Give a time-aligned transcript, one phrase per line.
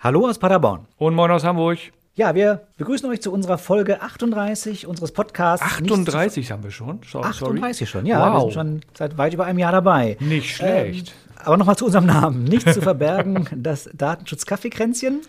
[0.00, 0.86] Hallo aus Paderborn.
[0.96, 1.78] Und moin aus Hamburg.
[2.14, 5.66] Ja, wir begrüßen euch zu unserer Folge 38 unseres Podcasts.
[5.66, 7.00] 38 haben wir schon.
[7.04, 8.20] So, 38 schon, ja.
[8.20, 8.34] Wow.
[8.34, 10.16] Wir sind schon seit weit über einem Jahr dabei.
[10.20, 11.08] Nicht schlecht.
[11.08, 12.44] Ähm, aber nochmal zu unserem Namen.
[12.44, 15.22] Nicht zu verbergen, das Datenschutz-Kaffeekränzchen.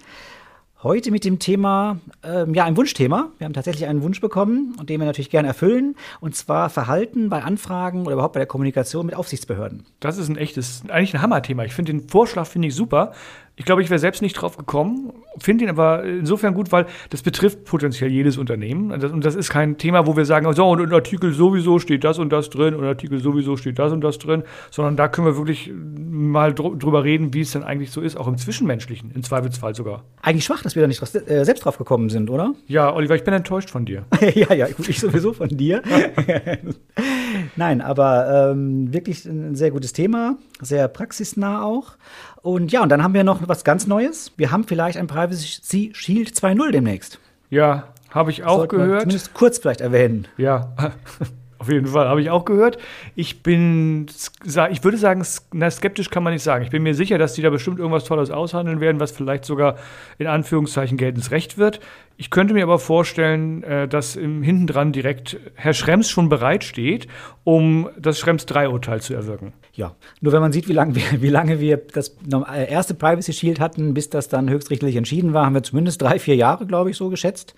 [0.81, 3.31] Heute mit dem Thema, ähm, ja, ein Wunschthema.
[3.37, 5.95] Wir haben tatsächlich einen Wunsch bekommen und den wir natürlich gerne erfüllen.
[6.21, 9.85] Und zwar Verhalten bei Anfragen oder überhaupt bei der Kommunikation mit Aufsichtsbehörden.
[9.99, 11.65] Das ist ein echtes, eigentlich ein Hammerthema.
[11.65, 13.11] Ich finde den Vorschlag, finde ich super.
[13.59, 17.21] Ich glaube, ich wäre selbst nicht drauf gekommen, finde ihn aber insofern gut, weil das
[17.21, 18.89] betrifft potenziell jedes Unternehmen.
[18.89, 22.19] Und das ist kein Thema, wo wir sagen, so, und in Artikel sowieso steht das
[22.19, 25.35] und das drin und Artikel sowieso steht das und das drin, sondern da können wir
[25.35, 29.75] wirklich mal drüber reden, wie es denn eigentlich so ist, auch im Zwischenmenschlichen, im Zweifelsfall
[29.75, 30.05] sogar.
[30.21, 32.53] Eigentlich schwach, dass wir da nicht äh, selbst drauf gekommen sind, oder?
[32.65, 34.05] Ja, Oliver, ich bin enttäuscht von dir.
[34.35, 35.81] ja, ja, ich sowieso von dir.
[37.59, 41.97] Nein, aber ähm, wirklich ein sehr gutes Thema, sehr praxisnah auch.
[42.41, 44.31] Und ja, und dann haben wir noch was ganz Neues.
[44.37, 47.19] Wir haben vielleicht ein Privacy Shield 2.0 demnächst.
[47.49, 49.01] Ja, habe ich auch Sollten gehört.
[49.01, 50.29] Zumindest kurz vielleicht erwähnen.
[50.37, 50.73] Ja,
[51.59, 52.77] auf jeden Fall habe ich auch gehört.
[53.15, 54.07] Ich bin,
[54.45, 56.63] ich würde sagen, na, skeptisch kann man nicht sagen.
[56.63, 59.75] Ich bin mir sicher, dass die da bestimmt irgendwas Tolles aushandeln werden, was vielleicht sogar
[60.17, 61.81] in Anführungszeichen geltendes Recht wird.
[62.15, 67.07] Ich könnte mir aber vorstellen, äh, dass im hintendran direkt Herr Schrems schon bereitsteht,
[67.43, 69.53] um das Schrems 3-Urteil zu erwirken.
[69.73, 72.17] Ja, nur wenn man sieht, wie lange wir, wie lange wir das
[72.53, 76.19] äh, erste Privacy Shield hatten, bis das dann höchstrichterlich entschieden war, haben wir zumindest drei,
[76.19, 77.53] vier Jahre, glaube ich, so geschätzt.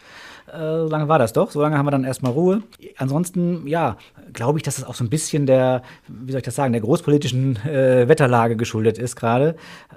[0.52, 1.52] Äh, so lange war das doch.
[1.52, 2.64] So lange haben wir dann erstmal Ruhe.
[2.98, 3.98] Ansonsten, ja,
[4.34, 6.82] glaube ich, dass das auch so ein bisschen der, wie soll ich das sagen, der
[6.82, 9.56] großpolitischen äh, Wetterlage geschuldet ist gerade,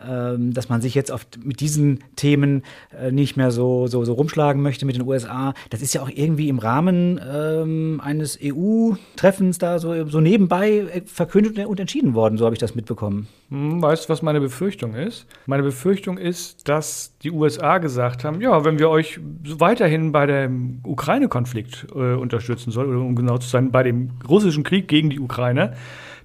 [0.09, 2.63] ähm, dass man sich jetzt oft mit diesen Themen
[2.99, 5.55] äh, nicht mehr so, so, so rumschlagen möchte mit den USA.
[5.71, 11.03] Das ist ja auch irgendwie im Rahmen ähm, eines EU-Treffens da so, so nebenbei äh,
[11.07, 13.29] verkündet und entschieden worden, so habe ich das mitbekommen.
[13.55, 15.27] Hm, weißt du, was meine Befürchtung ist?
[15.47, 20.81] Meine Befürchtung ist, dass die USA gesagt haben, ja, wenn wir euch weiterhin bei dem
[20.83, 25.21] Ukraine-Konflikt äh, unterstützen sollen, oder um genau zu sein, bei dem russischen Krieg gegen die
[25.21, 25.75] Ukraine,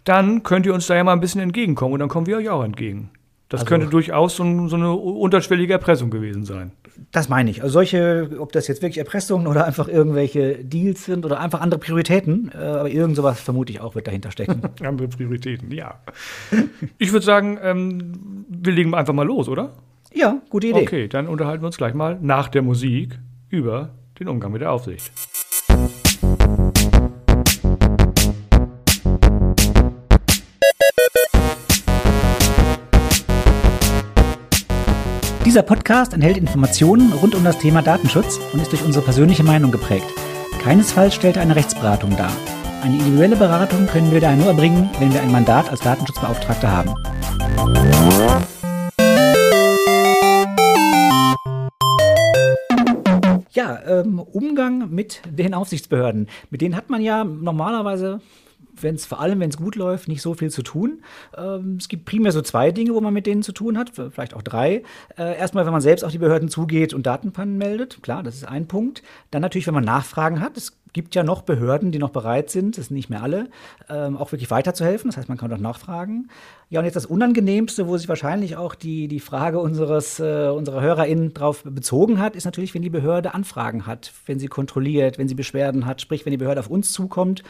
[0.05, 2.49] dann könnt ihr uns da ja mal ein bisschen entgegenkommen und dann kommen wir euch
[2.49, 3.11] auch entgegen.
[3.47, 6.71] Das also, könnte durchaus so, so, eine unterschwellige Erpressung gewesen sein.
[7.11, 7.61] Das meine ich.
[7.61, 11.79] Also solche, ob das jetzt wirklich Erpressungen oder einfach irgendwelche Deals sind oder einfach andere
[11.79, 14.61] Prioritäten, äh, aber irgend sowas vermute ich auch wird dahinter stecken.
[14.83, 15.99] andere Prioritäten, ja.
[16.97, 19.73] Ich würde sagen, ähm, wir legen einfach mal los, oder?
[20.13, 20.81] Ja, gute Idee.
[20.81, 24.71] Okay, dann unterhalten wir uns gleich mal nach der Musik über den Umgang mit der
[24.71, 25.11] Aufsicht.
[35.49, 39.71] Dieser Podcast enthält Informationen rund um das Thema Datenschutz und ist durch unsere persönliche Meinung
[39.71, 40.05] geprägt.
[40.61, 42.31] Keinesfalls stellt er eine Rechtsberatung dar.
[42.83, 46.93] Eine individuelle Beratung können wir daher nur erbringen, wenn wir ein Mandat als Datenschutzbeauftragter haben.
[53.51, 56.27] Ja, ähm, Umgang mit den Aufsichtsbehörden.
[56.51, 58.21] Mit denen hat man ja normalerweise
[58.83, 61.01] wenn es vor allem, wenn es gut läuft, nicht so viel zu tun.
[61.37, 64.33] Ähm, es gibt primär so zwei Dinge, wo man mit denen zu tun hat, vielleicht
[64.33, 64.83] auch drei.
[65.17, 68.47] Äh, erstmal, wenn man selbst auf die Behörden zugeht und Datenpannen meldet, klar, das ist
[68.47, 69.03] ein Punkt.
[69.31, 70.57] Dann natürlich, wenn man Nachfragen hat.
[70.57, 73.49] Es gibt ja noch Behörden, die noch bereit sind, das sind nicht mehr alle,
[73.89, 75.09] ähm, auch wirklich weiterzuhelfen.
[75.09, 76.29] Das heißt, man kann auch nachfragen.
[76.71, 80.81] Ja, und jetzt das Unangenehmste, wo sich wahrscheinlich auch die, die Frage unseres, äh, unserer
[80.81, 85.27] HörerInnen darauf bezogen hat, ist natürlich, wenn die Behörde Anfragen hat, wenn sie kontrolliert, wenn
[85.27, 87.41] sie Beschwerden hat, sprich, wenn die Behörde auf uns zukommt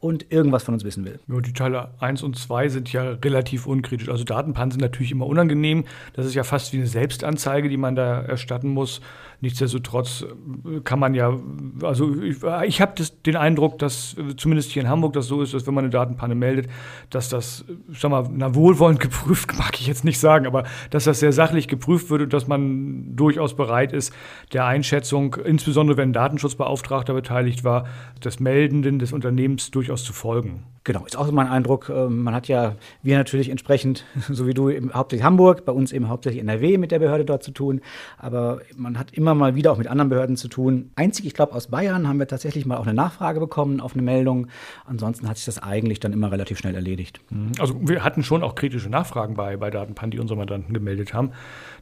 [0.00, 1.20] und irgendwas von uns wissen will.
[1.28, 4.08] Ja, die Teile 1 und 2 sind ja relativ unkritisch.
[4.08, 5.84] Also Datenpannen sind natürlich immer unangenehm.
[6.14, 9.00] Das ist ja fast wie eine Selbstanzeige, die man da erstatten muss.
[9.40, 11.38] Nichtsdestotrotz äh, kann man ja,
[11.82, 15.66] also ich, ich habe den Eindruck, dass zumindest hier in Hamburg das so ist, dass
[15.68, 16.68] wenn man eine Datenpanne meldet,
[17.10, 21.20] dass das, sag mal, na, wohlwollend geprüft, mag ich jetzt nicht sagen, aber dass das
[21.20, 24.12] sehr sachlich geprüft wird und dass man durchaus bereit ist,
[24.54, 27.86] der Einschätzung, insbesondere wenn ein Datenschutzbeauftragter beteiligt war,
[28.24, 30.64] des Meldenden, des Unternehmens durchaus zu folgen.
[30.84, 31.88] Genau, ist auch so mein Eindruck.
[31.88, 36.10] Ähm, man hat ja, wir natürlich entsprechend, so wie du, hauptsächlich Hamburg, bei uns eben
[36.10, 37.80] hauptsächlich NRW mit der Behörde dort zu tun.
[38.18, 40.90] Aber man hat immer mal wieder auch mit anderen Behörden zu tun.
[40.94, 44.02] Einzig, ich glaube, aus Bayern haben wir tatsächlich mal auch eine Nachfrage bekommen auf eine
[44.02, 44.48] Meldung.
[44.84, 47.18] Ansonsten hat sich das eigentlich dann immer relativ schnell erledigt.
[47.30, 47.52] Mhm.
[47.58, 51.30] Also wir hatten schon auch kritische Nachfragen bei, bei Datenpan, die unsere Mandanten gemeldet haben.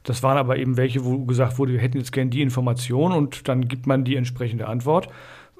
[0.05, 3.49] Das waren aber eben welche, wo gesagt wurde, wir hätten jetzt gerne die Information und
[3.49, 5.09] dann gibt man die entsprechende Antwort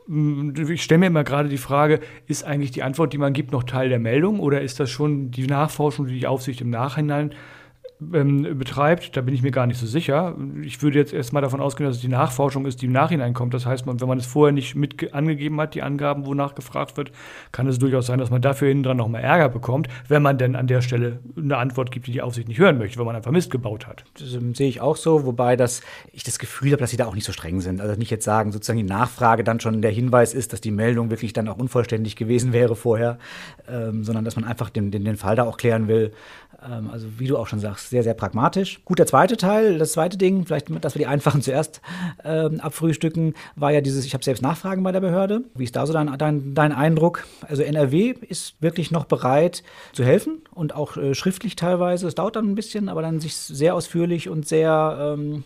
[0.09, 3.63] ich stelle mir immer gerade die Frage, ist eigentlich die Antwort, die man gibt, noch
[3.63, 7.33] Teil der Meldung oder ist das schon die Nachforschung, die die Aufsicht im Nachhinein
[8.13, 10.37] ähm, betreibt, da bin ich mir gar nicht so sicher.
[10.63, 13.55] Ich würde jetzt erstmal davon ausgehen, dass es die Nachforschung ist, die im Nachhinein kommt.
[13.55, 16.97] Das heißt, man, wenn man es vorher nicht mit angegeben hat, die Angaben, wonach gefragt
[16.97, 17.13] wird,
[17.53, 20.57] kann es durchaus sein, dass man dafür hinten dran nochmal Ärger bekommt, wenn man denn
[20.57, 23.31] an der Stelle eine Antwort gibt, die die Aufsicht nicht hören möchte, weil man einfach
[23.31, 24.05] Mist gebaut hat.
[24.19, 25.83] Das ähm, sehe ich auch so, wobei das,
[26.13, 27.81] ich das Gefühl habe, dass sie da auch nicht so streng sind.
[27.81, 31.11] Also nicht jetzt sagen, sozusagen die Nachfrage dann schon der Hinweis ist, dass die Meldung
[31.11, 33.19] wirklich dann auch unvollständig gewesen wäre vorher,
[33.69, 36.13] ähm, sondern dass man einfach den, den, den Fall da auch klären will.
[36.69, 38.81] Ähm, also wie du auch schon sagst, sehr, sehr pragmatisch.
[38.87, 41.83] Gut, der zweite Teil, das zweite Ding, vielleicht, dass wir die einfachen zuerst
[42.25, 45.43] ähm, abfrühstücken, war ja dieses, ich habe selbst Nachfragen bei der Behörde.
[45.55, 47.27] Wie ist da so dein, dein, dein Eindruck?
[47.43, 49.63] Also NRW ist wirklich noch bereit
[49.93, 52.09] zu helfen und auch äh, schriftlich teilweise.
[52.09, 55.45] Es dauert dann ein bisschen, aber dann sich sehr ausführlich und sehr, ähm,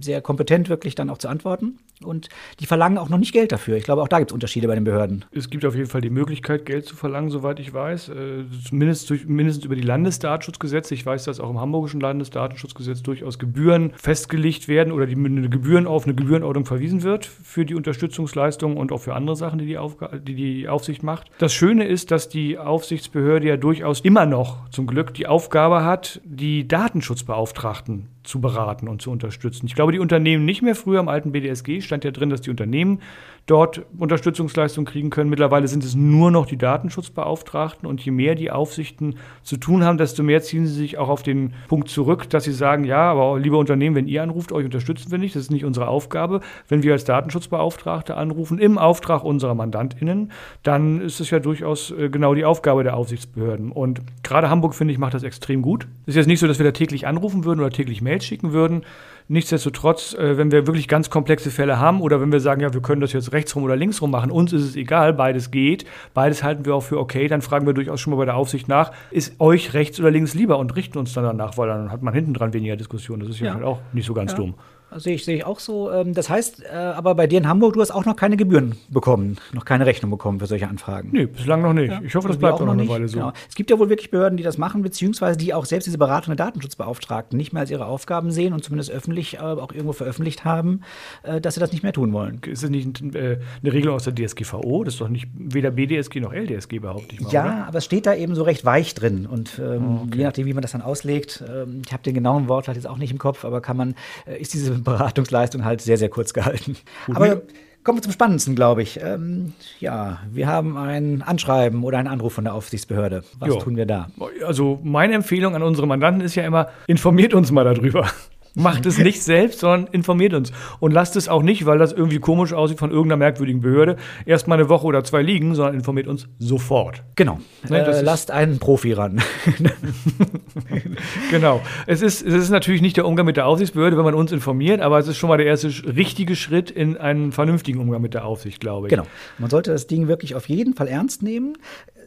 [0.00, 1.78] sehr kompetent wirklich dann auch zu antworten.
[2.02, 2.28] Und
[2.60, 3.76] die verlangen auch noch nicht Geld dafür.
[3.76, 5.24] Ich glaube, auch da gibt es Unterschiede bei den Behörden.
[5.32, 8.08] Es gibt auf jeden Fall die Möglichkeit, Geld zu verlangen, soweit ich weiß.
[8.08, 10.94] Äh, zumindest durch, mindestens über die Landesdatenschutzgesetze.
[10.94, 15.86] Ich weiß, dass auch im hamburgischen Landesdatenschutzgesetz durchaus Gebühren festgelegt werden oder die eine Gebühren
[15.86, 19.78] auf eine Gebührenordnung verwiesen wird für die Unterstützungsleistungen und auch für andere Sachen, die die,
[20.20, 21.30] die die Aufsicht macht.
[21.38, 26.20] Das Schöne ist, dass die Aufsichtsbehörde ja durchaus immer noch zum Glück die Aufgabe hat,
[26.24, 29.66] die Datenschutzbeauftragten zu beraten und zu unterstützen.
[29.66, 32.50] Ich glaube, die Unternehmen nicht mehr früher im alten BDSG stand ja drin, dass die
[32.50, 33.00] Unternehmen
[33.46, 35.28] dort Unterstützungsleistungen kriegen können.
[35.28, 39.98] Mittlerweile sind es nur noch die Datenschutzbeauftragten und je mehr die Aufsichten zu tun haben,
[39.98, 43.38] desto mehr ziehen sie sich auch auf den Punkt zurück, dass sie sagen, ja, aber
[43.38, 46.40] liebe Unternehmen, wenn ihr anruft, euch unterstützen wir nicht, das ist nicht unsere Aufgabe.
[46.68, 50.32] Wenn wir als Datenschutzbeauftragte anrufen, im Auftrag unserer MandantInnen,
[50.62, 53.72] dann ist es ja durchaus äh, genau die Aufgabe der Aufsichtsbehörden.
[53.72, 55.86] Und gerade Hamburg, finde ich, macht das extrem gut.
[56.02, 58.52] Es ist jetzt nicht so, dass wir da täglich anrufen würden oder täglich Mails schicken
[58.52, 58.84] würden.
[59.26, 62.82] Nichtsdestotrotz, äh, wenn wir wirklich ganz komplexe Fälle haben oder wenn wir sagen, ja, wir
[62.82, 65.84] können das jetzt rechtsrum oder linksrum machen, uns ist es egal, beides geht,
[66.14, 68.68] beides halten wir auch für okay, dann fragen wir durchaus schon mal bei der Aufsicht
[68.68, 72.02] nach, ist euch rechts oder links lieber und richten uns dann danach, weil dann hat
[72.02, 73.20] man hinten dran weniger Diskussion.
[73.20, 73.64] Das ist ja, ja.
[73.64, 74.38] auch nicht so ganz ja.
[74.38, 74.54] dumm.
[74.96, 75.90] Sehe ich, sehe ich auch so.
[75.90, 78.76] Ähm, das heißt, äh, aber bei dir in Hamburg, du hast auch noch keine Gebühren
[78.88, 81.08] bekommen, noch keine Rechnung bekommen für solche Anfragen.
[81.12, 81.90] Nee, bislang noch nicht.
[81.90, 82.00] Ja.
[82.04, 83.18] Ich hoffe, das bleibt auch noch eine Weile so.
[83.18, 83.32] Genau.
[83.48, 86.36] Es gibt ja wohl wirklich Behörden, die das machen, beziehungsweise die auch selbst diese Beratung
[86.36, 90.44] der Datenschutzbeauftragten nicht mehr als ihre Aufgaben sehen und zumindest öffentlich äh, auch irgendwo veröffentlicht
[90.44, 90.82] haben,
[91.24, 92.40] äh, dass sie das nicht mehr tun wollen.
[92.46, 94.84] Ist das nicht eine Regelung aus der DSGVO?
[94.84, 97.32] Das ist doch nicht weder BDSG noch LDSG, behaupte ich mal.
[97.32, 97.66] Ja, oder?
[97.68, 99.26] aber es steht da eben so recht weich drin.
[99.26, 100.18] Und ähm, oh, okay.
[100.18, 102.98] je nachdem, wie man das dann auslegt, ähm, ich habe den genauen Wortlaut jetzt auch
[102.98, 103.94] nicht im Kopf, aber kann man,
[104.38, 106.76] ist diese Beratungsleistung halt sehr, sehr kurz gehalten.
[107.06, 107.16] Mhm.
[107.16, 107.42] Aber
[107.84, 109.00] kommen wir zum Spannendsten, glaube ich.
[109.02, 113.22] Ähm, ja, wir haben ein Anschreiben oder einen Anruf von der Aufsichtsbehörde.
[113.38, 113.60] Was jo.
[113.60, 114.08] tun wir da?
[114.44, 118.10] Also meine Empfehlung an unsere Mandanten ist ja immer, informiert uns mal darüber.
[118.54, 120.52] Macht es nicht selbst, sondern informiert uns.
[120.78, 123.96] Und lasst es auch nicht, weil das irgendwie komisch aussieht von irgendeiner merkwürdigen Behörde,
[124.26, 127.02] erst mal eine Woche oder zwei liegen, sondern informiert uns sofort.
[127.16, 127.40] Genau.
[127.68, 129.20] Ne, äh, lasst einen Profi ran.
[131.30, 131.60] genau.
[131.86, 134.80] Es ist, es ist natürlich nicht der Umgang mit der Aufsichtsbehörde, wenn man uns informiert,
[134.80, 138.24] aber es ist schon mal der erste richtige Schritt in einen vernünftigen Umgang mit der
[138.24, 138.90] Aufsicht, glaube ich.
[138.90, 139.06] Genau.
[139.38, 141.58] Man sollte das Ding wirklich auf jeden Fall ernst nehmen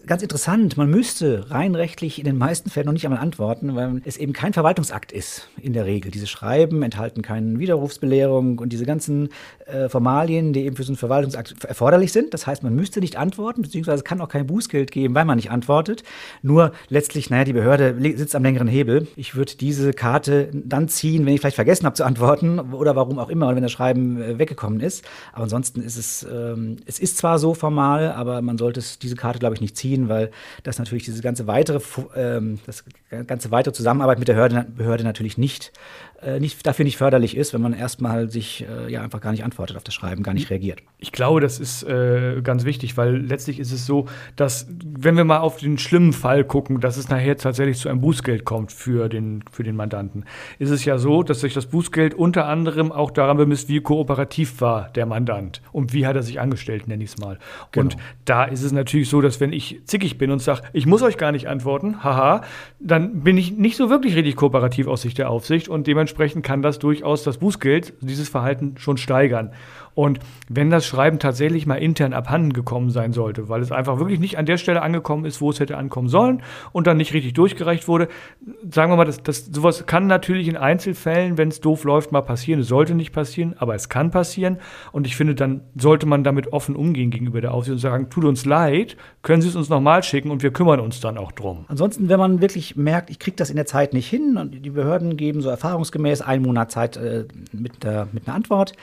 [0.07, 4.01] ganz interessant, man müsste rein rechtlich in den meisten Fällen noch nicht einmal antworten, weil
[4.06, 6.12] es eben kein Verwaltungsakt ist in der Regel.
[6.12, 9.30] Diese Schreiben enthalten keine Widerrufsbelehrung und diese ganzen
[9.65, 12.33] äh, Formalien, die eben für so einen Verwaltungsakt erforderlich sind.
[12.33, 15.51] Das heißt, man müsste nicht antworten, beziehungsweise kann auch kein Bußgeld geben, weil man nicht
[15.51, 16.04] antwortet.
[16.42, 19.07] Nur letztlich, naja, die Behörde sitzt am längeren Hebel.
[19.15, 23.19] Ich würde diese Karte dann ziehen, wenn ich vielleicht vergessen habe zu antworten oder warum
[23.19, 25.04] auch immer, wenn das Schreiben äh, weggekommen ist.
[25.33, 29.39] Aber ansonsten ist es, ähm, es ist zwar so formal, aber man sollte diese Karte,
[29.39, 30.31] glaube ich, nicht ziehen ziehen, weil
[30.63, 31.79] das natürlich diese ganze weitere,
[32.15, 32.83] ähm, das
[33.25, 35.71] ganze weitere Zusammenarbeit mit der Behörde, Behörde natürlich nicht
[36.39, 39.77] nicht, dafür nicht förderlich ist, wenn man erstmal sich äh, ja einfach gar nicht antwortet
[39.77, 40.81] auf das Schreiben, gar nicht reagiert.
[40.97, 45.25] Ich glaube, das ist äh, ganz wichtig, weil letztlich ist es so, dass wenn wir
[45.25, 49.09] mal auf den schlimmen Fall gucken, dass es nachher tatsächlich zu einem Bußgeld kommt für
[49.09, 50.25] den, für den Mandanten,
[50.57, 54.59] ist es ja so, dass sich das Bußgeld unter anderem auch daran bemisst, wie kooperativ
[54.59, 57.37] war der Mandant und wie hat er sich angestellt, nenne ich es mal.
[57.71, 57.83] Genau.
[57.83, 61.03] Und da ist es natürlich so, dass wenn ich zickig bin und sage, ich muss
[61.03, 62.42] euch gar nicht antworten, haha,
[62.80, 66.45] dann bin ich nicht so wirklich richtig kooperativ aus Sicht der Aufsicht und dementsprechend dementsprechend
[66.45, 69.52] kann das durchaus das Bußgeld, dieses Verhalten schon steigern.
[69.97, 74.19] Und wenn das Schreiben tatsächlich mal intern abhanden gekommen sein sollte, weil es einfach wirklich
[74.19, 77.33] nicht an der Stelle angekommen ist, wo es hätte ankommen sollen und dann nicht richtig
[77.33, 78.07] durchgereicht wurde,
[78.69, 82.21] sagen wir mal, das, das, sowas kann natürlich in Einzelfällen, wenn es doof läuft, mal
[82.21, 82.59] passieren.
[82.59, 84.59] Es sollte nicht passieren, aber es kann passieren.
[84.92, 88.23] Und ich finde, dann sollte man damit offen umgehen gegenüber der Aufsicht und sagen, tut
[88.23, 91.66] uns leid, können Sie es uns nochmal schicken und wir kümmern uns dann auch drum.
[91.69, 94.69] Ansonsten, wenn man wirklich merkt, ich kriege das in der Zeit nicht hin und die
[94.69, 98.73] Behörden geben so erfahrungsgemäß einen Monat Zeit, äh, mit, der, mit einer Antwort.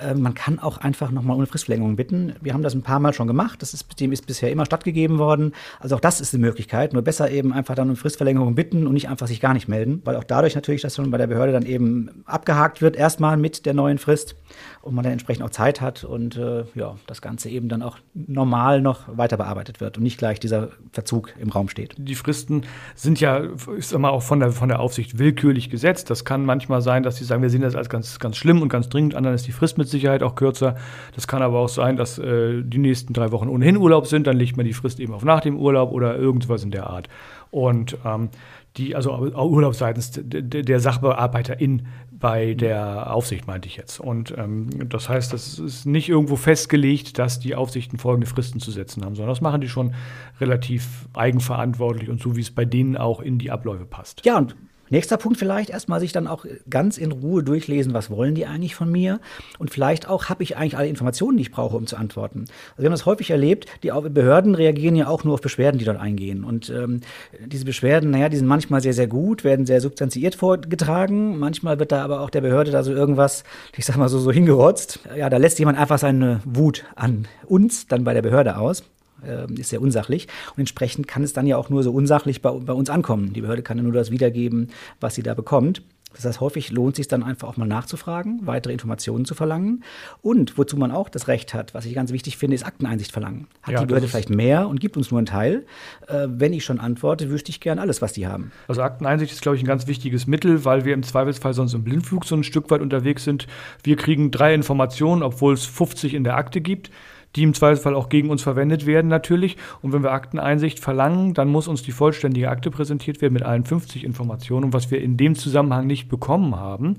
[0.00, 2.34] Äh, man kann auch einfach nochmal ohne Fristverlängerung bitten.
[2.40, 3.62] Wir haben das ein paar Mal schon gemacht.
[3.62, 5.52] Das ist, dem ist bisher immer stattgegeben worden.
[5.80, 6.92] Also auch das ist eine Möglichkeit.
[6.92, 10.02] Nur besser eben einfach dann um Fristverlängerung bitten und nicht einfach sich gar nicht melden,
[10.04, 13.66] weil auch dadurch natürlich das schon bei der Behörde dann eben abgehakt wird, erstmal mit
[13.66, 14.36] der neuen Frist
[14.82, 17.98] und man dann entsprechend auch Zeit hat und äh, ja, das Ganze eben dann auch
[18.14, 21.94] normal noch weiter bearbeitet wird und nicht gleich dieser Verzug im Raum steht.
[21.98, 22.62] Die Fristen
[22.94, 23.42] sind ja,
[23.78, 26.10] sag mal, auch von der, von der Aufsicht willkürlich gesetzt.
[26.10, 28.68] Das kann manchmal sein, dass sie sagen, wir sehen das als ganz, ganz schlimm und
[28.68, 29.14] ganz dringend.
[29.14, 30.53] Anderen ist die Frist mit Sicherheit auch kürzer.
[30.60, 34.26] Das kann aber auch sein, dass äh, die nächsten drei Wochen ohnehin Urlaub sind.
[34.26, 37.08] Dann legt man die Frist eben auf nach dem Urlaub oder irgendwas in der Art.
[37.50, 38.30] Und ähm,
[38.76, 44.00] die, also Urlaub seitens der Sachbearbeiterin bei der Aufsicht, meinte ich jetzt.
[44.00, 48.70] Und ähm, das heißt, es ist nicht irgendwo festgelegt, dass die Aufsichten folgende Fristen zu
[48.70, 49.94] setzen haben, sondern das machen die schon
[50.40, 54.24] relativ eigenverantwortlich und so, wie es bei denen auch in die Abläufe passt.
[54.24, 54.56] Ja, und
[54.94, 58.76] Nächster Punkt vielleicht erstmal sich dann auch ganz in Ruhe durchlesen, was wollen die eigentlich
[58.76, 59.18] von mir
[59.58, 62.44] und vielleicht auch, habe ich eigentlich alle Informationen, die ich brauche, um zu antworten.
[62.70, 65.84] Also wir haben das häufig erlebt, die Behörden reagieren ja auch nur auf Beschwerden, die
[65.84, 67.00] dort eingehen und ähm,
[67.44, 71.90] diese Beschwerden, naja, die sind manchmal sehr, sehr gut, werden sehr substanziiert vorgetragen, manchmal wird
[71.90, 73.42] da aber auch der Behörde da so irgendwas,
[73.76, 75.00] ich sag mal so, so hingerotzt.
[75.16, 78.84] Ja, da lässt jemand einfach seine Wut an uns dann bei der Behörde aus
[79.26, 80.28] äh, ist sehr unsachlich.
[80.56, 83.32] Und entsprechend kann es dann ja auch nur so unsachlich bei, bei uns ankommen.
[83.32, 84.68] Die Behörde kann ja nur das wiedergeben,
[85.00, 85.82] was sie da bekommt.
[86.14, 89.84] Das heißt, häufig lohnt es sich dann einfach auch mal nachzufragen, weitere Informationen zu verlangen.
[90.22, 93.48] Und wozu man auch das Recht hat, was ich ganz wichtig finde, ist Akteneinsicht verlangen.
[93.62, 95.66] Hat ja, die Behörde vielleicht mehr und gibt uns nur einen Teil?
[96.06, 98.52] Äh, wenn ich schon antworte, wüsste ich gern alles, was die haben.
[98.68, 101.84] Also Akteneinsicht ist, glaube ich, ein ganz wichtiges Mittel, weil wir im Zweifelsfall sonst im
[101.84, 103.46] Blindflug so ein Stück weit unterwegs sind.
[103.82, 106.90] Wir kriegen drei Informationen, obwohl es 50 in der Akte gibt
[107.36, 109.56] die im Zweifelsfall auch gegen uns verwendet werden natürlich.
[109.82, 113.64] Und wenn wir Akteneinsicht verlangen, dann muss uns die vollständige Akte präsentiert werden mit allen
[113.64, 114.64] 50 Informationen.
[114.64, 116.96] Und was wir in dem Zusammenhang nicht bekommen haben,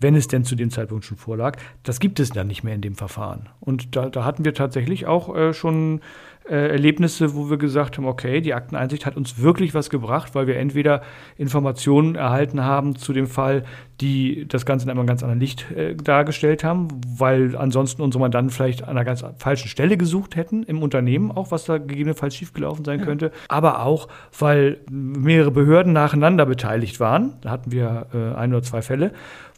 [0.00, 2.80] wenn es denn zu dem Zeitpunkt schon vorlag, das gibt es dann nicht mehr in
[2.80, 3.48] dem Verfahren.
[3.60, 6.00] Und da, da hatten wir tatsächlich auch äh, schon
[6.48, 10.46] äh, Erlebnisse, wo wir gesagt haben, okay, die Akteneinsicht hat uns wirklich was gebracht, weil
[10.46, 11.02] wir entweder
[11.38, 13.64] Informationen erhalten haben zu dem Fall,
[14.00, 18.50] die das Ganze in einem ganz anderen Licht äh, dargestellt haben, weil ansonsten unsere Mandanten
[18.50, 22.84] vielleicht an einer ganz falschen Stelle gesucht hätten im Unternehmen, auch was da gegebenenfalls schiefgelaufen
[22.84, 23.04] sein ja.
[23.06, 24.08] könnte, aber auch,
[24.38, 27.34] weil mehrere Behörden nacheinander beteiligt waren.
[27.40, 29.12] Da hatten wir äh, ein oder zwei Fälle,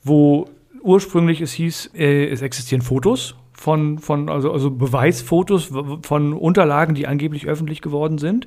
[0.05, 0.47] wo
[0.83, 5.73] ursprünglich es hieß, äh, es existieren Fotos von, von also, also Beweisfotos
[6.03, 8.47] von Unterlagen, die angeblich öffentlich geworden sind.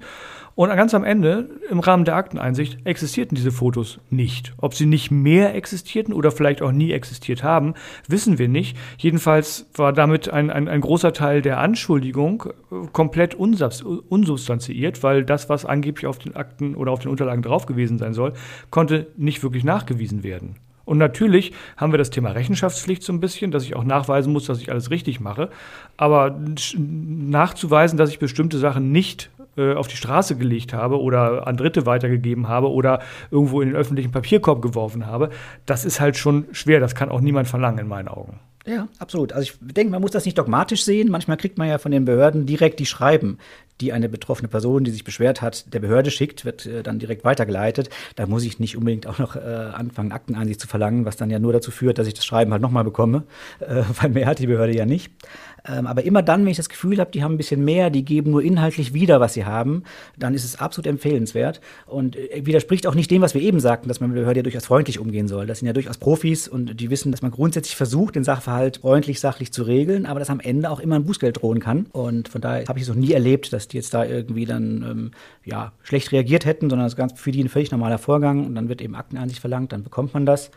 [0.55, 4.53] Und ganz am Ende, im Rahmen der Akteneinsicht, existierten diese Fotos nicht.
[4.57, 7.75] Ob sie nicht mehr existierten oder vielleicht auch nie existiert haben,
[8.09, 8.75] wissen wir nicht.
[8.97, 15.47] Jedenfalls war damit ein, ein, ein großer Teil der Anschuldigung äh, komplett unsubstanziiert, weil das,
[15.47, 18.33] was angeblich auf den Akten oder auf den Unterlagen drauf gewesen sein soll,
[18.69, 20.57] konnte nicht wirklich nachgewiesen werden.
[20.89, 24.47] Und natürlich haben wir das Thema Rechenschaftspflicht so ein bisschen, dass ich auch nachweisen muss,
[24.47, 25.51] dass ich alles richtig mache.
[25.97, 26.35] Aber
[26.75, 31.85] nachzuweisen, dass ich bestimmte Sachen nicht äh, auf die Straße gelegt habe oder an Dritte
[31.85, 35.29] weitergegeben habe oder irgendwo in den öffentlichen Papierkorb geworfen habe,
[35.67, 36.79] das ist halt schon schwer.
[36.79, 38.39] Das kann auch niemand verlangen in meinen Augen.
[38.69, 39.33] Ja, absolut.
[39.33, 41.09] Also ich denke, man muss das nicht dogmatisch sehen.
[41.09, 43.39] Manchmal kriegt man ja von den Behörden direkt die Schreiben,
[43.81, 47.23] die eine betroffene Person, die sich beschwert hat, der Behörde schickt, wird äh, dann direkt
[47.23, 47.89] weitergeleitet.
[48.15, 51.39] Da muss ich nicht unbedingt auch noch äh, anfangen, Akteneinsicht zu verlangen, was dann ja
[51.39, 53.23] nur dazu führt, dass ich das Schreiben halt nochmal bekomme,
[53.59, 55.11] äh, weil mehr hat die Behörde ja nicht.
[55.67, 58.05] Ähm, aber immer dann, wenn ich das Gefühl habe, die haben ein bisschen mehr, die
[58.05, 59.83] geben nur inhaltlich wieder, was sie haben,
[60.17, 63.87] dann ist es absolut empfehlenswert und äh, widerspricht auch nicht dem, was wir eben sagten,
[63.87, 65.47] dass man mit der Behörde ja durchaus freundlich umgehen soll.
[65.47, 69.19] Das sind ja durchaus Profis und die wissen, dass man grundsätzlich versucht, den Sachverhalt freundlich,
[69.19, 71.87] sachlich zu regeln, aber dass am Ende auch immer ein Bußgeld drohen kann.
[71.91, 74.83] Und von daher habe ich es noch nie erlebt, dass die jetzt da irgendwie dann
[74.83, 75.11] ähm,
[75.43, 78.69] ja, schlecht reagiert hätten, sondern das ist für die ein völlig normaler Vorgang und dann
[78.69, 80.51] wird eben Akteneinsicht verlangt, dann bekommt man das.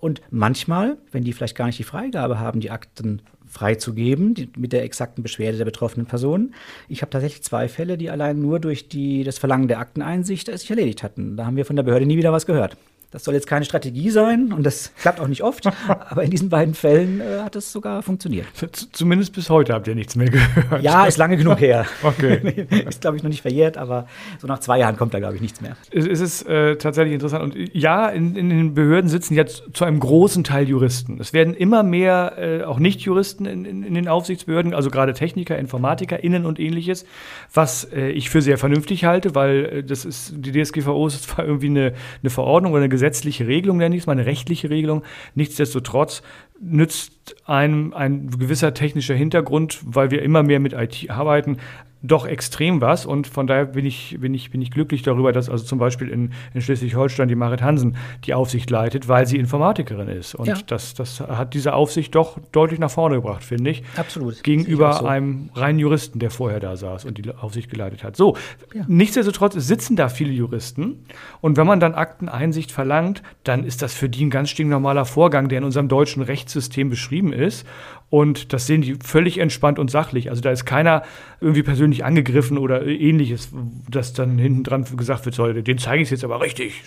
[0.00, 4.72] Und manchmal, wenn die vielleicht gar nicht die Freigabe haben, die Akten freizugeben, die, mit
[4.72, 6.54] der exakten Beschwerde der betroffenen Person.
[6.88, 10.70] Ich habe tatsächlich zwei Fälle, die allein nur durch die, das Verlangen der Akteneinsicht sich
[10.70, 11.36] erledigt hatten.
[11.36, 12.76] Da haben wir von der Behörde nie wieder was gehört.
[13.10, 16.50] Das soll jetzt keine Strategie sein und das klappt auch nicht oft, aber in diesen
[16.50, 18.46] beiden Fällen äh, hat es sogar funktioniert.
[18.92, 20.82] Zumindest bis heute habt ihr nichts mehr gehört.
[20.82, 21.86] Ja, ist lange genug her.
[22.02, 22.66] Okay.
[22.88, 24.06] ist, glaube ich, noch nicht verjährt, aber
[24.38, 25.76] so nach zwei Jahren kommt da, glaube ich, nichts mehr.
[25.90, 27.42] Es, ist äh, tatsächlich interessant.
[27.54, 31.18] Und ja, in, in, den Behörden sitzen jetzt zu einem großen Teil Juristen.
[31.20, 35.58] Es werden immer mehr äh, auch Nicht-Juristen in, in, in, den Aufsichtsbehörden, also gerade Techniker,
[35.58, 37.04] Informatiker, Innen und ähnliches,
[37.52, 41.44] was äh, ich für sehr vernünftig halte, weil äh, das ist, die DSGVO ist zwar
[41.44, 45.04] irgendwie eine, eine Verordnung oder eine gesetzliche Regelung, nenne ich es mal, eine rechtliche Regelung.
[45.36, 46.22] Nichtsdestotrotz
[46.60, 51.58] nützt einem ein gewisser technischer Hintergrund, weil wir immer mehr mit IT arbeiten,
[52.02, 53.06] doch extrem was.
[53.06, 56.08] Und von daher bin ich, bin ich, bin ich glücklich darüber, dass also zum Beispiel
[56.08, 60.34] in, in Schleswig-Holstein die Marit Hansen die Aufsicht leitet, weil sie Informatikerin ist.
[60.34, 60.56] Und ja.
[60.66, 63.82] das, das hat diese Aufsicht doch deutlich nach vorne gebracht, finde ich.
[63.96, 64.42] Absolut.
[64.42, 65.06] Gegenüber so.
[65.06, 68.16] einem reinen Juristen, der vorher da saß und die Aufsicht geleitet hat.
[68.16, 68.36] So,
[68.74, 68.84] ja.
[68.86, 71.04] nichtsdestotrotz sitzen da viele Juristen.
[71.40, 75.48] Und wenn man dann Akteneinsicht verlangt, dann ist das für die ein ganz stinknormaler Vorgang,
[75.48, 77.66] der in unserem deutschen Rechtssystem beschrieben ist.
[78.10, 80.30] Und das sehen die völlig entspannt und sachlich.
[80.30, 81.02] Also da ist keiner
[81.40, 83.50] irgendwie persönlich angegriffen oder ähnliches,
[83.90, 86.84] dass dann hinten dran gesagt wird, so, den zeige ich jetzt aber richtig.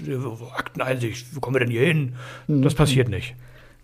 [0.56, 2.16] Akteneinsicht, wo kommen wir denn hier hin?
[2.48, 3.36] Das passiert nicht.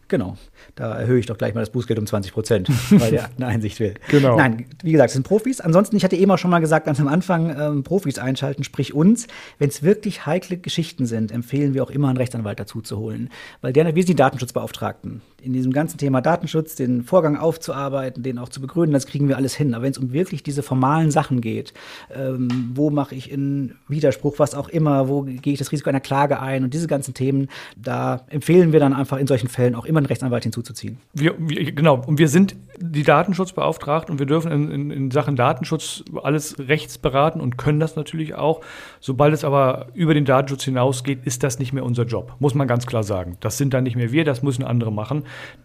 [0.08, 0.38] Genau.
[0.76, 3.96] Da erhöhe ich doch gleich mal das Bußgeld um 20 Prozent, weil der Akteneinsicht will.
[4.10, 4.38] Genau.
[4.38, 5.60] Nein, wie gesagt, es sind Profis.
[5.60, 8.94] Ansonsten, ich hatte eben auch schon mal gesagt, ganz am Anfang, ähm, Profis einschalten, sprich
[8.94, 9.28] uns.
[9.60, 13.30] Wenn es wirklich heikle Geschichten sind, empfehlen wir auch immer einen Rechtsanwalt dazu zu holen.
[13.62, 15.22] Weil der, wir sind die Datenschutzbeauftragten.
[15.42, 19.38] In diesem ganzen Thema Datenschutz, den Vorgang aufzuarbeiten, den auch zu begründen, das kriegen wir
[19.38, 19.74] alles hin.
[19.74, 21.74] Aber wenn es um wirklich diese formalen Sachen geht,
[22.14, 26.00] ähm, wo mache ich in Widerspruch, was auch immer, wo gehe ich das Risiko einer
[26.00, 29.86] Klage ein und diese ganzen Themen, da empfehlen wir dann einfach in solchen Fällen auch
[29.86, 30.98] immer einen Rechtsanwalt hinzuzuziehen.
[31.14, 35.36] Wir, wir, genau, und wir sind die Datenschutzbeauftragten und wir dürfen in, in, in, Sachen
[35.36, 38.62] Datenschutz alles rechts beraten und können das natürlich auch.
[39.00, 42.68] Sobald es aber über den Datenschutz hinausgeht, ist das nicht mehr unser Job, muss man
[42.68, 43.38] ganz klar sagen.
[43.40, 45.24] Das sind dann nicht mehr wir, das müssen andere machen,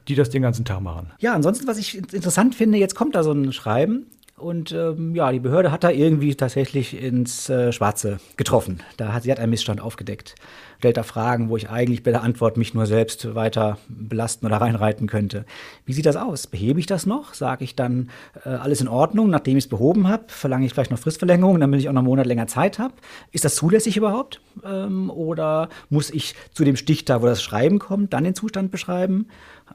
[0.08, 1.12] die das den ganzen Tag machen.
[1.18, 4.06] Ja, ansonsten, was ich interessant finde, jetzt kommt da so ein Schreiben
[4.42, 8.80] und ähm, ja, die Behörde hat da irgendwie tatsächlich ins äh, Schwarze getroffen.
[8.96, 10.34] Da hat, sie hat einen Missstand aufgedeckt.
[10.78, 14.56] Stellt da Fragen, wo ich eigentlich bei der Antwort mich nur selbst weiter belasten oder
[14.56, 15.44] reinreiten könnte.
[15.86, 16.48] Wie sieht das aus?
[16.48, 17.34] Behebe ich das noch?
[17.34, 18.10] Sage ich dann
[18.44, 20.24] äh, alles in Ordnung, nachdem ich es behoben habe?
[20.26, 22.94] Verlange ich vielleicht noch Fristverlängerung, damit ich auch noch einen Monat länger Zeit habe?
[23.30, 24.40] Ist das zulässig überhaupt?
[24.64, 29.28] Ähm, oder muss ich zu dem Stichtag, wo das Schreiben kommt, dann den Zustand beschreiben?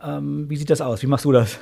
[0.04, 1.02] Ähm, wie sieht das aus?
[1.04, 1.58] Wie machst du das?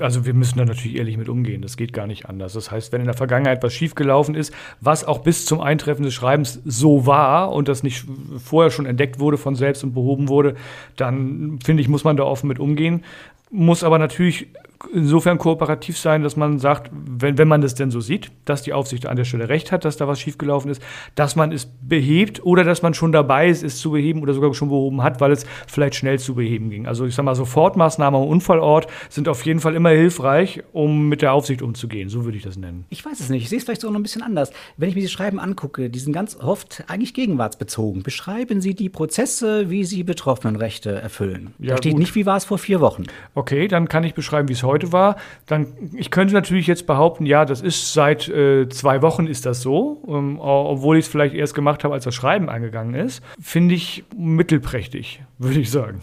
[0.00, 1.62] Also wir müssen da natürlich ehrlich mit umgehen.
[1.62, 2.54] Das geht gar nicht anders.
[2.54, 6.12] Das heißt, wenn in der Vergangenheit was schiefgelaufen ist, was auch bis zum Eintreffen des
[6.12, 8.04] Schreibens so war und das nicht
[8.42, 10.56] vorher schon entdeckt wurde von selbst und behoben wurde,
[10.96, 13.04] dann finde ich, muss man da offen mit umgehen.
[13.50, 14.48] Muss aber natürlich
[14.92, 18.72] insofern kooperativ sein, dass man sagt, wenn, wenn man das denn so sieht, dass die
[18.72, 20.82] Aufsicht an der Stelle recht hat, dass da was schiefgelaufen ist,
[21.14, 24.52] dass man es behebt oder dass man schon dabei ist, es zu beheben oder sogar
[24.54, 26.86] schon behoben hat, weil es vielleicht schnell zu beheben ging.
[26.86, 31.22] Also ich sage mal, Sofortmaßnahmen am Unfallort sind auf jeden Fall immer hilfreich, um mit
[31.22, 32.08] der Aufsicht umzugehen.
[32.08, 32.84] So würde ich das nennen.
[32.90, 33.42] Ich weiß es nicht.
[33.42, 34.52] Ich sehe es vielleicht sogar noch ein bisschen anders.
[34.76, 38.02] Wenn ich mir die Schreiben angucke, die sind ganz oft eigentlich gegenwartsbezogen.
[38.02, 41.54] Beschreiben Sie die Prozesse, wie Sie Betroffenenrechte erfüllen.
[41.58, 42.00] Ja, da steht gut.
[42.00, 43.04] nicht, wie war es vor vier Wochen.
[43.34, 45.16] Okay, dann kann ich beschreiben, wie es heute heute war,
[45.46, 49.62] dann ich könnte natürlich jetzt behaupten, ja, das ist seit äh, zwei Wochen ist das
[49.62, 53.74] so, ähm, obwohl ich es vielleicht erst gemacht habe, als das Schreiben angegangen ist, finde
[53.74, 56.00] ich mittelprächtig, würde ich sagen.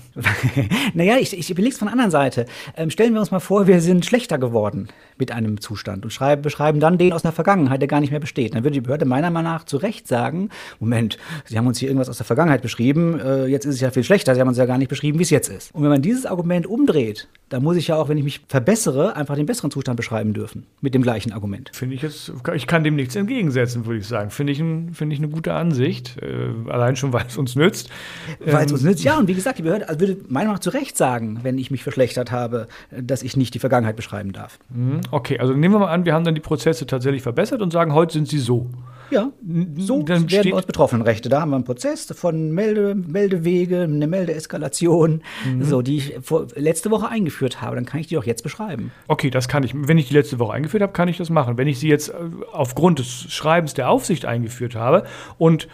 [0.93, 2.45] naja, ich, ich überlege es von der anderen Seite.
[2.77, 4.87] Ähm, stellen wir uns mal vor, wir sind schlechter geworden
[5.21, 8.19] mit einem Zustand und schreiben, beschreiben dann den aus der Vergangenheit, der gar nicht mehr
[8.19, 8.53] besteht.
[8.55, 11.89] Dann würde die Behörde meiner Meinung nach zu Recht sagen, Moment, Sie haben uns hier
[11.89, 14.57] irgendwas aus der Vergangenheit beschrieben, äh, jetzt ist es ja viel schlechter, Sie haben uns
[14.57, 15.73] ja gar nicht beschrieben, wie es jetzt ist.
[15.73, 19.15] Und wenn man dieses Argument umdreht, dann muss ich ja auch, wenn ich mich verbessere,
[19.15, 20.65] einfach den besseren Zustand beschreiben dürfen.
[20.79, 21.69] Mit dem gleichen Argument.
[21.73, 24.29] Finde ich jetzt, ich kann dem nichts entgegensetzen, würde ich sagen.
[24.29, 26.17] Finde ich, ein, find ich eine gute Ansicht.
[26.21, 27.89] Äh, allein schon, weil es uns nützt.
[28.39, 29.17] Weil es uns ähm, nützt, ja.
[29.17, 31.71] Und wie gesagt, die Behörde also würde meiner Meinung nach zu Recht sagen, wenn ich
[31.71, 34.57] mich verschlechtert habe, dass ich nicht die Vergangenheit beschreiben darf.
[34.69, 37.71] Mhm, okay, also nehmen wir mal an, wir haben dann die Prozesse tatsächlich verbessert und
[37.71, 38.69] sagen, heute sind sie so.
[39.11, 39.31] Ja,
[39.77, 41.29] so dann werden uns Betroffenenrechte.
[41.29, 45.63] Da haben wir einen Prozess von Melde, Meldewege, eine Meldeeskalation, mhm.
[45.63, 47.75] so, die ich vor, letzte Woche eingeführt habe.
[47.75, 48.91] Dann kann ich die doch jetzt beschreiben.
[49.07, 49.73] Okay, das kann ich.
[49.75, 51.57] Wenn ich die letzte Woche eingeführt habe, kann ich das machen.
[51.57, 52.13] Wenn ich sie jetzt äh,
[52.51, 55.03] aufgrund des Schreibens der Aufsicht eingeführt habe
[55.37, 55.67] und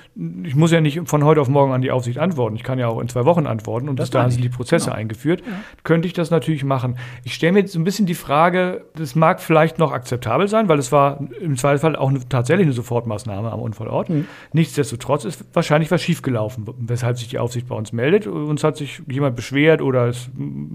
[0.44, 2.56] ich muss ja nicht von heute auf morgen an die Aufsicht antworten.
[2.56, 4.86] Ich kann ja auch in zwei Wochen antworten und das bis dahin sind die Prozesse
[4.86, 4.98] genau.
[4.98, 5.42] eingeführt.
[5.42, 5.54] Ja.
[5.84, 6.98] Könnte ich das natürlich machen.
[7.24, 10.68] Ich stelle mir jetzt so ein bisschen die Frage, das mag vielleicht noch akzeptabel sein,
[10.70, 13.27] weil es war im Zweifelsfall auch eine, tatsächlich eine Sofortmaßnahme.
[13.28, 14.10] Maßnahme am Unfallort.
[14.10, 14.28] Mhm.
[14.54, 18.28] Nichtsdestotrotz ist wahrscheinlich was schiefgelaufen, weshalb sich die Aufsicht bei uns meldet.
[18.28, 20.30] Uns hat sich jemand beschwert oder es,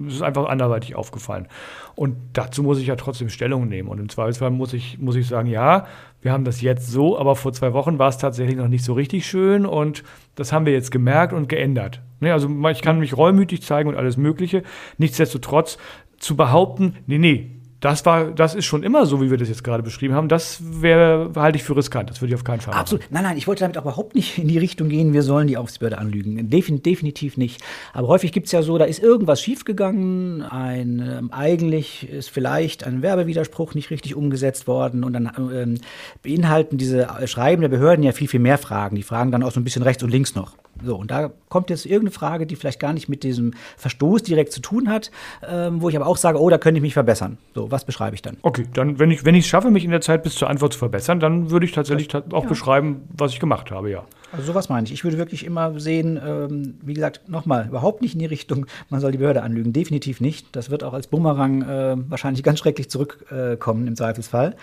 [0.07, 1.49] es ist einfach anderweitig aufgefallen.
[1.95, 3.89] Und dazu muss ich ja trotzdem Stellung nehmen.
[3.89, 5.87] Und im Zweifelsfall muss ich, muss ich sagen, ja,
[6.21, 8.93] wir haben das jetzt so, aber vor zwei Wochen war es tatsächlich noch nicht so
[8.93, 10.05] richtig schön und
[10.37, 12.01] das haben wir jetzt gemerkt und geändert.
[12.21, 14.63] Ne, also ich kann mich reumütig zeigen und alles Mögliche.
[14.99, 15.79] Nichtsdestotrotz
[16.19, 19.65] zu behaupten, nee, nee, das war, das ist schon immer so, wie wir das jetzt
[19.65, 20.29] gerade beschrieben haben.
[20.29, 22.09] Das wäre, halte ich für riskant.
[22.09, 22.81] Das würde ich auf keinen Fall machen.
[22.81, 23.05] Absolut.
[23.11, 25.57] Nein, nein, ich wollte damit auch überhaupt nicht in die Richtung gehen, wir sollen die
[25.57, 26.49] Aufsichtsbehörde anlügen.
[26.49, 27.61] Defin definitiv nicht.
[27.93, 32.85] Aber häufig gibt es ja so, da ist irgendwas schiefgegangen, ein, ähm, eigentlich ist vielleicht
[32.85, 35.79] ein Werbewiderspruch nicht richtig umgesetzt worden und dann ähm,
[36.23, 38.95] beinhalten diese Schreiben der Behörden ja viel, viel mehr Fragen.
[38.95, 40.55] Die fragen dann auch so ein bisschen rechts und links noch.
[40.85, 44.53] So, und da kommt jetzt irgendeine Frage, die vielleicht gar nicht mit diesem Verstoß direkt
[44.53, 45.11] zu tun hat,
[45.47, 47.39] ähm, wo ich aber auch sage, oh, da könnte ich mich verbessern.
[47.55, 48.39] So, was beschreibe ich dann?
[48.43, 50.79] Okay, dann, wenn ich wenn es schaffe, mich in der Zeit bis zur Antwort zu
[50.79, 52.49] verbessern, dann würde ich tatsächlich das, auch ja.
[52.49, 54.05] beschreiben, was ich gemacht habe, ja.
[54.33, 54.93] Also sowas meine ich.
[54.93, 59.01] Ich würde wirklich immer sehen, ähm, wie gesagt, nochmal, überhaupt nicht in die Richtung, man
[59.01, 59.73] soll die Behörde anlügen.
[59.73, 60.57] Definitiv nicht.
[60.57, 64.57] Das wird auch als Bumerang äh, wahrscheinlich ganz schrecklich zurückkommen äh, im Zweifelsfall.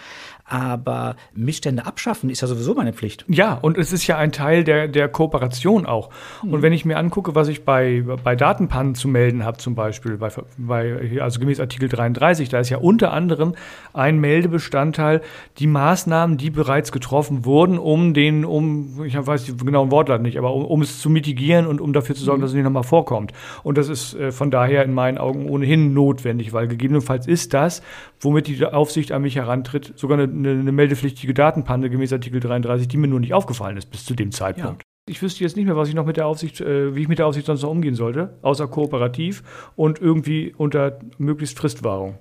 [0.46, 3.24] Aber Missstände abschaffen ist ja sowieso meine Pflicht.
[3.28, 6.10] Ja, und es ist ja ein Teil der, der Kooperation auch.
[6.42, 6.54] Mhm.
[6.54, 10.18] Und wenn ich mir angucke, was ich bei, bei Datenpannen zu melden habe, zum Beispiel,
[10.18, 13.54] bei, bei, also gemäß Artikel 33, da ist ja unter anderem
[13.94, 15.22] ein Meldebestandteil
[15.60, 20.38] die Maßnahmen, die bereits getroffen wurden, um den, um, ich weiß die genauen Wortlaut nicht,
[20.38, 22.44] aber um, um es zu mitigieren und um dafür zu sorgen, mhm.
[22.44, 23.34] dass es nicht nochmal vorkommt.
[23.64, 27.82] Und das ist äh, von daher in meinen Augen ohnehin notwendig, weil gegebenenfalls ist das,
[28.20, 32.88] womit die Aufsicht an mich herantritt, sogar eine eine, eine meldepflichtige Datenpanne gemäß Artikel 33,
[32.88, 34.84] die mir nur nicht aufgefallen ist bis zu dem Zeitpunkt.
[34.84, 34.90] Ja.
[35.10, 37.20] Ich wüsste jetzt nicht mehr, was ich noch mit der Aufsicht, äh, wie ich mit
[37.20, 39.44] der Aufsicht sonst noch umgehen sollte, außer kooperativ
[39.76, 42.20] und irgendwie unter möglichst Fristwahrung.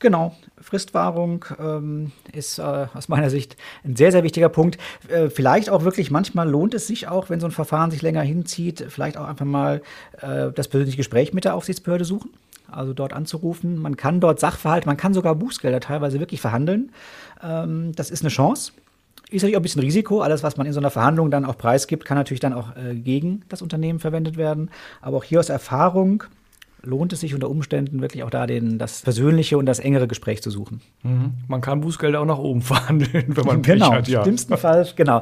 [0.00, 4.78] Genau, Fristwahrung ähm, ist äh, aus meiner Sicht ein sehr, sehr wichtiger Punkt.
[5.08, 8.22] Äh, vielleicht auch wirklich, manchmal lohnt es sich auch, wenn so ein Verfahren sich länger
[8.22, 9.82] hinzieht, vielleicht auch einfach mal
[10.22, 12.30] äh, das persönliche Gespräch mit der Aufsichtsbehörde suchen
[12.72, 13.78] also dort anzurufen.
[13.78, 16.92] Man kann dort Sachverhalt, man kann sogar Bußgelder teilweise wirklich verhandeln.
[17.42, 18.72] Ähm, das ist eine Chance.
[19.30, 20.20] Ist natürlich auch ein bisschen Risiko.
[20.22, 22.94] Alles, was man in so einer Verhandlung dann auch preisgibt, kann natürlich dann auch äh,
[22.94, 24.70] gegen das Unternehmen verwendet werden.
[25.00, 26.24] Aber auch hier aus Erfahrung
[26.82, 30.42] lohnt es sich unter Umständen wirklich auch da den, das persönliche und das engere Gespräch
[30.42, 30.80] zu suchen.
[31.02, 31.32] Mhm.
[31.48, 34.08] Man kann Bußgelder auch nach oben verhandeln, wenn man genau, hat.
[34.08, 34.20] Ja.
[34.20, 35.20] Im schlimmsten Fall, genau,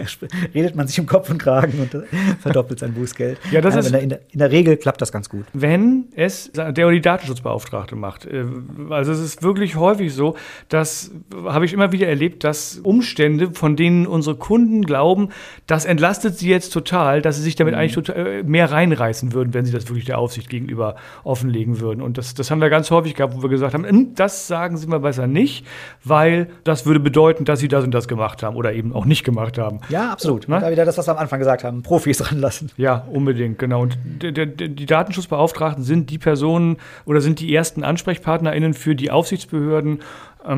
[0.54, 2.06] redet man sich um Kopf und Kragen und
[2.40, 3.38] verdoppelt sein Bußgeld.
[3.50, 5.44] Ja, das ist, in, der, in der Regel klappt das ganz gut.
[5.52, 8.26] Wenn es der oder die Datenschutzbeauftragte macht.
[8.26, 8.44] Äh,
[8.90, 10.36] also es ist wirklich häufig so,
[10.68, 11.10] dass
[11.44, 15.30] habe ich immer wieder erlebt, dass Umstände, von denen unsere Kunden glauben,
[15.66, 17.80] das entlastet sie jetzt total, dass sie sich damit mhm.
[17.80, 22.02] eigentlich total, äh, mehr reinreißen würden, wenn sie das wirklich der Aufsicht gegenüber offenlegen würden.
[22.02, 24.76] Und das, das haben wir ganz häufig gehabt, wo wir gesagt haben, hm, das sagen
[24.76, 25.66] Sie mal besser nicht,
[26.04, 29.24] weil das würde bedeuten, dass Sie das und das gemacht haben oder eben auch nicht
[29.24, 29.80] gemacht haben.
[29.88, 30.48] Ja, absolut.
[30.48, 30.60] Ne?
[30.60, 32.70] Da wieder das, was wir am Anfang gesagt haben, Profis ranlassen.
[32.76, 33.82] Ja, unbedingt, genau.
[33.82, 40.00] Und die, Datenschutzbeauftragten sind die Personen oder sind die ersten AnsprechpartnerInnen für die Aufsichtsbehörden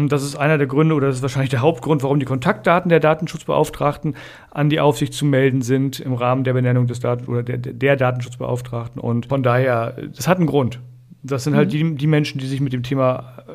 [0.09, 3.01] das ist einer der Gründe oder das ist wahrscheinlich der Hauptgrund, warum die Kontaktdaten der
[3.01, 4.17] Datenschutzbeauftragten
[4.51, 7.97] an die Aufsicht zu melden sind im Rahmen der Benennung des Daten oder der, der
[7.97, 9.01] Datenschutzbeauftragten.
[9.01, 10.81] Und von daher, das hat einen Grund.
[11.23, 11.73] Das sind halt mhm.
[11.73, 13.53] die, die Menschen, die sich mit dem Thema äh,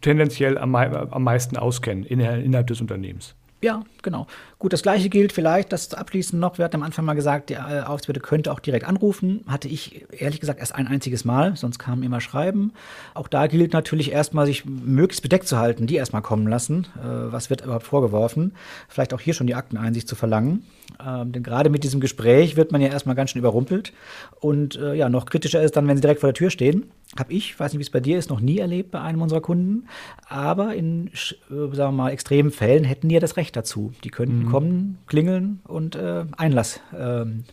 [0.00, 3.34] tendenziell am, am meisten auskennen innerhalb des Unternehmens.
[3.62, 4.26] Ja, genau.
[4.60, 6.56] Gut, das gleiche gilt vielleicht, das abschließend noch.
[6.56, 9.44] Wir hatten am Anfang mal gesagt, der äh, Aufsichtsbehörde könnte auch direkt anrufen.
[9.48, 12.72] Hatte ich ehrlich gesagt erst ein einziges Mal, sonst kam immer Schreiben.
[13.14, 16.86] Auch da gilt natürlich erstmal, sich möglichst bedeckt zu halten, die erstmal kommen lassen.
[16.96, 18.54] Äh, was wird überhaupt vorgeworfen?
[18.88, 20.64] Vielleicht auch hier schon die Akteneinsicht zu verlangen.
[21.04, 23.92] Ähm, denn gerade mit diesem Gespräch wird man ja erstmal ganz schön überrumpelt.
[24.40, 26.90] Und äh, ja, noch kritischer ist dann, wenn sie direkt vor der Tür stehen.
[27.18, 29.40] Habe ich, weiß nicht, wie es bei dir ist, noch nie erlebt bei einem unserer
[29.40, 29.88] Kunden.
[30.28, 31.10] Aber in,
[31.48, 33.92] sagen wir mal, extremen Fällen hätten die ja das Recht dazu.
[34.04, 34.50] Die könnten mhm.
[34.50, 37.44] kommen, klingeln und äh, Einlass ähm,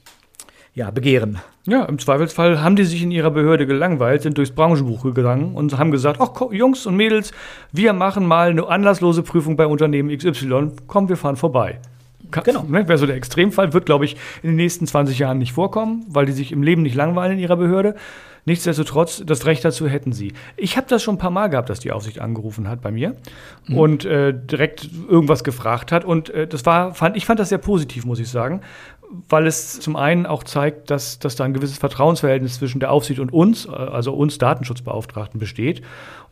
[0.76, 1.40] ja, begehren.
[1.66, 5.78] Ja, im Zweifelsfall haben die sich in ihrer Behörde gelangweilt, sind durchs Branchenbuch gegangen und
[5.78, 7.32] haben gesagt, ach Jungs und Mädels,
[7.72, 11.80] wir machen mal eine anlasslose Prüfung bei Unternehmen XY, komm, wir fahren vorbei.
[12.44, 12.64] Genau.
[12.68, 16.06] Ne, Wäre so der Extremfall, wird, glaube ich, in den nächsten 20 Jahren nicht vorkommen,
[16.10, 17.96] weil die sich im Leben nicht langweilen in ihrer Behörde.
[18.46, 20.34] Nichtsdestotrotz, das Recht dazu hätten sie.
[20.58, 23.16] Ich habe das schon ein paar Mal gehabt, dass die Aufsicht angerufen hat bei mir
[23.68, 23.78] mhm.
[23.78, 26.04] und äh, direkt irgendwas gefragt hat.
[26.04, 28.62] Und äh, das war, fand, ich fand das sehr positiv, muss ich sagen,
[29.30, 33.20] weil es zum einen auch zeigt, dass, dass da ein gewisses Vertrauensverhältnis zwischen der Aufsicht
[33.20, 35.82] und uns, äh, also uns Datenschutzbeauftragten, besteht.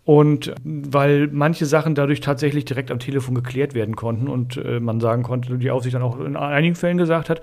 [0.04, 5.00] Und weil manche Sachen dadurch tatsächlich direkt am Telefon geklärt werden konnten und äh, man
[5.00, 7.42] sagen konnte, die Aufsicht dann auch in einigen Fällen gesagt hat,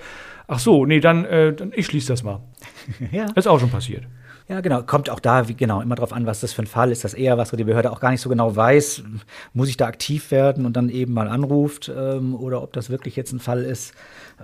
[0.49, 2.41] ach so, nee, dann, äh, dann ich schließe das mal.
[3.13, 3.27] ja.
[3.27, 4.05] Das ist auch schon passiert.
[4.49, 4.83] Ja, genau.
[4.83, 7.05] Kommt auch da, wie, genau, immer darauf an, was das für ein Fall ist.
[7.05, 9.03] Das eher was, die Behörde auch gar nicht so genau weiß,
[9.53, 13.15] muss ich da aktiv werden und dann eben mal anruft ähm, oder ob das wirklich
[13.15, 13.93] jetzt ein Fall ist,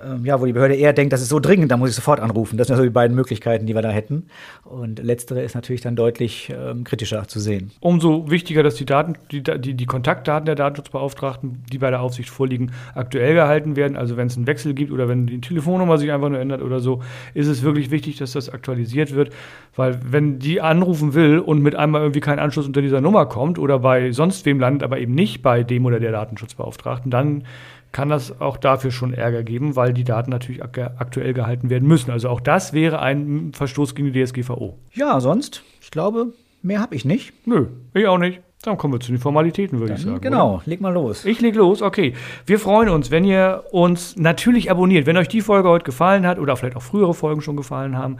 [0.04, 2.20] ähm, ja, wo die Behörde eher denkt, das ist so dringend, da muss ich sofort
[2.20, 2.58] anrufen.
[2.58, 4.26] Das sind also die beiden Möglichkeiten, die wir da hätten.
[4.64, 7.70] Und letztere ist natürlich dann deutlich ähm, kritischer zu sehen.
[7.80, 12.28] Umso wichtiger, dass die Daten, die, die, die Kontaktdaten der Datenschutzbeauftragten, die bei der Aufsicht
[12.28, 13.96] vorliegen, aktuell gehalten werden.
[13.96, 16.80] Also wenn es einen Wechsel gibt oder wenn die Telefonnummer sich einfach nur ändert oder
[16.80, 19.32] so, ist es wirklich wichtig, dass das aktualisiert wird.
[19.76, 23.58] Weil wenn die anrufen will und mit einmal irgendwie kein Anschluss unter dieser Nummer kommt
[23.58, 27.44] oder bei sonst wem landet, aber eben nicht bei dem oder der Datenschutzbeauftragten, dann
[27.92, 32.10] kann das auch dafür schon Ärger geben, weil die Daten natürlich aktuell gehalten werden müssen.
[32.10, 34.76] Also auch das wäre ein Verstoß gegen die DSGVO.
[34.92, 37.46] Ja, sonst, ich glaube, mehr habe ich nicht.
[37.46, 38.40] Nö, ich auch nicht.
[38.64, 40.22] Dann kommen wir zu den Formalitäten, würde ich sagen.
[40.22, 40.62] Genau, oder?
[40.64, 41.26] leg mal los.
[41.26, 42.14] Ich leg los, okay.
[42.46, 45.04] Wir freuen uns, wenn ihr uns natürlich abonniert.
[45.04, 48.16] Wenn euch die Folge heute gefallen hat oder vielleicht auch frühere Folgen schon gefallen haben,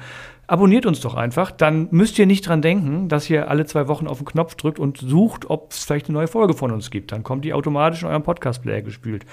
[0.47, 1.51] abonniert uns doch einfach.
[1.51, 4.79] Dann müsst ihr nicht dran denken, dass ihr alle zwei Wochen auf den Knopf drückt
[4.79, 7.13] und sucht, ob es vielleicht eine neue Folge von uns gibt.
[7.13, 9.25] Dann kommt die automatisch in eurem Podcast-Player gespielt.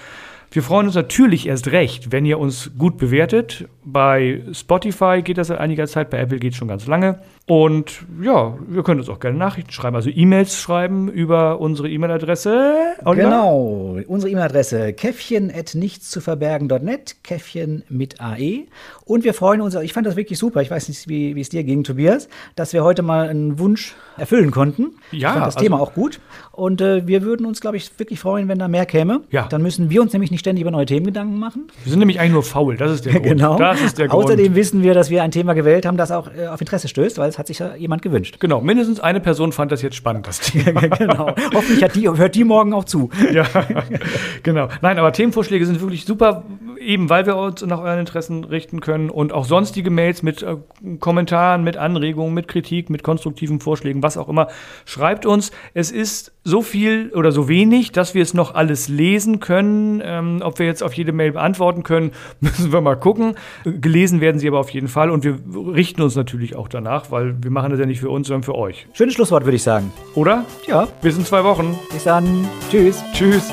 [0.54, 3.70] Wir freuen uns natürlich erst recht, wenn ihr uns gut bewertet.
[3.86, 7.22] Bei Spotify geht das seit einiger Zeit, bei Apple geht es schon ganz lange.
[7.48, 12.96] Und ja, wir können uns auch gerne Nachrichten schreiben, also E-Mails schreiben über unsere E-Mail-Adresse.
[13.04, 18.66] Genau, unsere E-Mail-Adresse käffchen.nichtszuverbergen.net, Käffchen mit AE.
[19.06, 21.50] Und wir freuen uns, ich fand das wirklich super, ich weiß nicht, wie, wie es
[21.50, 24.96] dir ging, Tobias, dass wir heute mal einen Wunsch erfüllen konnten.
[25.12, 25.18] Ja.
[25.18, 26.20] Ich fand das also, Thema auch gut.
[26.52, 29.22] Und äh, wir würden uns, glaube ich, wirklich freuen, wenn da mehr käme.
[29.32, 29.48] Ja.
[29.48, 31.67] Dann müssen wir uns nämlich nicht ständig über neue Themen Gedanken machen.
[31.84, 33.25] Wir sind nämlich eigentlich nur faul, das ist der Grund.
[33.25, 33.58] genau.
[33.58, 34.25] Das ist der Grund.
[34.25, 37.17] Außerdem wissen wir, dass wir ein Thema gewählt haben, das auch äh, auf Interesse stößt,
[37.17, 38.39] weil es hat sich ja jemand gewünscht.
[38.39, 40.82] Genau, mindestens eine Person fand das jetzt spannend, das Thema.
[40.97, 41.34] genau.
[41.54, 43.10] Hoffentlich die, hört die morgen auch zu.
[43.34, 43.45] ja,
[44.43, 44.67] genau.
[44.82, 46.43] Nein, aber Themenvorschläge sind wirklich super,
[46.82, 50.58] eben weil wir uns nach euren Interessen richten können und auch sonstige Mails mit äh,
[51.00, 54.48] Kommentaren, mit Anregungen, mit Kritik, mit konstruktiven Vorschlägen, was auch immer.
[54.86, 55.52] Schreibt uns.
[55.74, 60.02] Es ist so viel oder so wenig, dass wir es noch alles lesen können.
[60.04, 63.36] Ähm, ob wir jetzt auf jede Mail beantworten können, müssen wir mal gucken.
[63.63, 65.38] Gelesen werden sie aber auf jeden Fall und wir
[65.74, 68.56] richten uns natürlich auch danach, weil wir machen das ja nicht für uns, sondern für
[68.56, 68.88] euch.
[68.94, 69.91] Schönes Schlusswort, würde ich sagen.
[70.15, 70.46] Oder?
[70.67, 70.88] Ja.
[71.02, 71.78] Bis in zwei Wochen.
[71.91, 72.48] Bis dann.
[72.70, 73.04] Tschüss.
[73.13, 73.52] Tschüss.